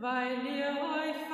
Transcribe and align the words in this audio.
weil 0.00 0.46
ihr 0.46 0.78
euch 0.80 1.29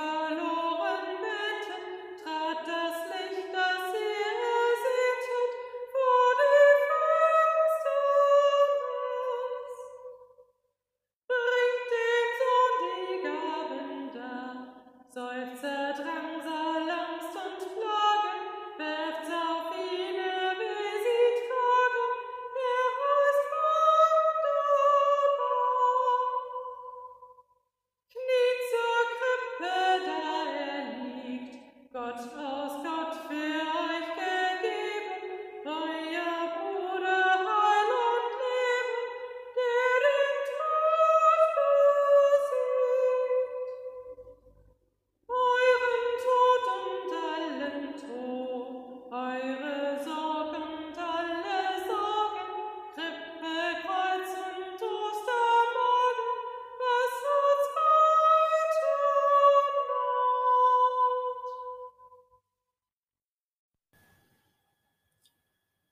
God's 32.16 32.32
house. 32.34 32.85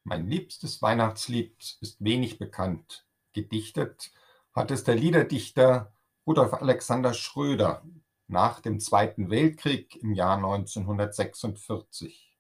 Mein 0.07 0.29
liebstes 0.29 0.83
Weihnachtslied 0.83 1.79
ist 1.81 2.05
wenig 2.05 2.39
bekannt. 2.39 3.07
Gedichtet 3.33 4.13
hat 4.53 4.71
es 4.71 4.85
der 4.85 4.97
Liederdichter 4.97 5.95
Rudolf 6.27 6.53
Alexander 6.53 7.15
Schröder 7.15 7.83
nach 8.27 8.61
dem 8.61 8.81
Zweiten 8.81 9.31
Weltkrieg 9.31 9.97
im 9.97 10.13
Jahr 10.13 10.37
1946. 10.37 12.39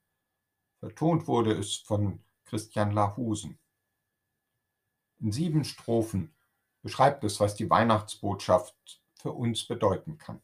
Vertont 0.78 1.26
wurde 1.26 1.54
es 1.54 1.76
von 1.76 2.22
Christian 2.44 2.90
Lahusen. 2.90 3.58
In 5.20 5.32
sieben 5.32 5.64
Strophen 5.64 6.34
beschreibt 6.82 7.24
es, 7.24 7.40
was 7.40 7.54
die 7.54 7.70
Weihnachtsbotschaft 7.70 9.02
für 9.14 9.32
uns 9.32 9.66
bedeuten 9.66 10.18
kann. 10.18 10.42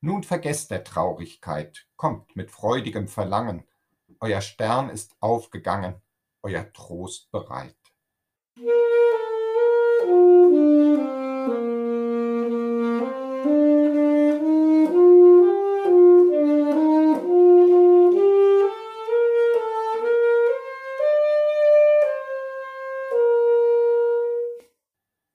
Nun 0.00 0.22
vergesst 0.22 0.70
der 0.70 0.84
Traurigkeit, 0.84 1.88
kommt 1.96 2.36
mit 2.36 2.52
freudigem 2.52 3.08
Verlangen, 3.08 3.64
euer 4.24 4.40
Stern 4.40 4.88
ist 4.88 5.14
aufgegangen, 5.20 6.00
euer 6.40 6.72
Trost 6.72 7.30
bereit. 7.30 7.76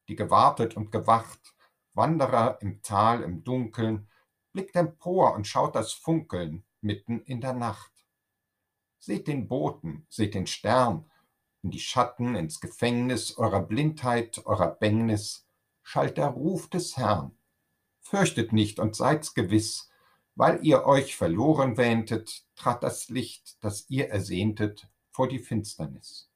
Die 0.08 0.16
gewartet 0.16 0.76
und 0.76 0.92
gewacht, 0.92 1.54
Wanderer 1.94 2.60
im 2.62 2.82
Tal 2.82 3.22
im 3.22 3.44
Dunkeln, 3.44 4.10
blickt 4.52 4.76
empor 4.76 5.36
und 5.36 5.46
schaut 5.46 5.76
das 5.76 5.94
Funkeln 5.94 6.66
mitten 6.82 7.22
in 7.22 7.40
der 7.40 7.54
Nacht. 7.54 7.99
Seht 9.00 9.28
den 9.28 9.48
Boten, 9.48 10.06
seht 10.10 10.36
den 10.36 10.46
Stern, 10.46 11.10
in 11.64 11.72
die 11.72 11.80
Schatten, 11.80 12.36
ins 12.36 12.60
Gefängnis 12.60 13.38
eurer 13.38 13.62
Blindheit, 13.62 14.46
eurer 14.46 14.68
Bängnis, 14.68 15.48
schallt 15.82 16.18
der 16.18 16.28
Ruf 16.28 16.70
des 16.70 16.98
Herrn. 16.98 17.32
Fürchtet 18.02 18.54
nicht 18.54 18.80
und 18.80 18.96
seid's 18.96 19.34
gewiss, 19.34 19.90
weil 20.36 20.66
ihr 20.66 20.86
euch 20.86 21.16
verloren 21.16 21.78
wähntet, 21.78 22.44
trat 22.56 22.84
das 22.84 23.10
Licht, 23.10 23.58
das 23.64 23.90
ihr 23.90 24.10
ersehntet, 24.10 24.88
vor 25.10 25.28
die 25.28 25.40
Finsternis. 25.40 26.30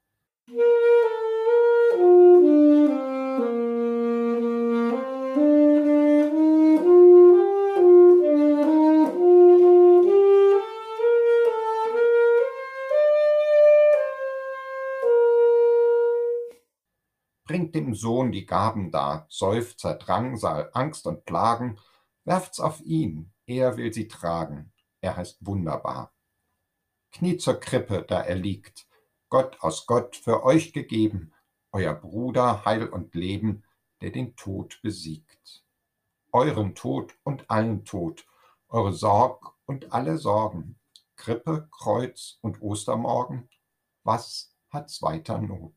Bringt 17.46 17.76
dem 17.76 17.94
Sohn 17.94 18.31
die 18.31 18.46
Gaben 18.46 18.90
dar, 18.92 19.26
Seufzer, 19.30 19.96
Drangsal, 19.96 20.70
Angst 20.74 21.06
und 21.08 21.26
Plagen, 21.26 21.78
werft's 22.24 22.59
auf 22.59 22.80
ihn, 22.81 23.34
er 23.46 23.76
will 23.76 23.94
sie 23.94 24.08
tragen, 24.08 24.72
er 25.02 25.18
heißt 25.18 25.46
wunderbar. 25.46 26.14
Kniet 27.12 27.42
zur 27.42 27.59
Krippe, 27.59 28.04
da 28.08 28.22
er 28.22 28.36
liegt, 28.36 28.88
Gott 29.30 29.58
aus 29.62 29.86
Gott 29.86 30.16
für 30.16 30.44
euch 30.44 30.74
gegeben, 30.74 31.34
euer 31.72 31.94
Bruder 31.94 32.66
Heil 32.66 32.88
und 32.88 33.14
Leben, 33.16 33.64
der 34.02 34.12
den 34.12 34.36
Tod 34.36 34.80
besiegt. 34.81 35.64
Euren 36.31 36.75
Tod 36.75 37.14
und 37.24 37.50
allen 37.50 37.84
Tod, 37.84 38.25
eure 38.70 38.94
Sorg 38.94 39.54
und 39.66 39.92
alle 39.92 40.18
Sorgen, 40.18 40.80
Krippe, 41.16 41.68
Kreuz 41.72 42.38
und 42.42 42.62
Ostermorgen, 42.62 43.50
was 44.04 44.56
hat's 44.70 45.02
weiter 45.02 45.40
Not? 45.40 45.74